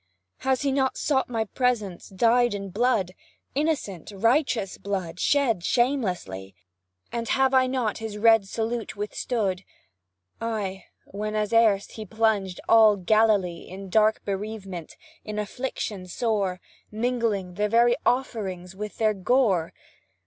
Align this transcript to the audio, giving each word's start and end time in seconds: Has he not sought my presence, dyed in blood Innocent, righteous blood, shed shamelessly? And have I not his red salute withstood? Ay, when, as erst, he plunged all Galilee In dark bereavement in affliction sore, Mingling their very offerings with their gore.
Has 0.39 0.63
he 0.63 0.71
not 0.71 0.97
sought 0.97 1.29
my 1.29 1.45
presence, 1.45 2.09
dyed 2.09 2.55
in 2.55 2.71
blood 2.71 3.11
Innocent, 3.53 4.11
righteous 4.15 4.79
blood, 4.79 5.19
shed 5.19 5.63
shamelessly? 5.63 6.55
And 7.11 7.29
have 7.29 7.53
I 7.53 7.67
not 7.67 7.99
his 7.99 8.17
red 8.17 8.47
salute 8.47 8.95
withstood? 8.95 9.63
Ay, 10.41 10.85
when, 11.05 11.35
as 11.35 11.53
erst, 11.53 11.91
he 11.91 12.05
plunged 12.07 12.59
all 12.67 12.95
Galilee 12.97 13.67
In 13.69 13.89
dark 13.91 14.25
bereavement 14.25 14.97
in 15.23 15.37
affliction 15.37 16.07
sore, 16.07 16.59
Mingling 16.89 17.53
their 17.53 17.69
very 17.69 17.95
offerings 18.03 18.75
with 18.75 18.97
their 18.97 19.13
gore. 19.13 19.71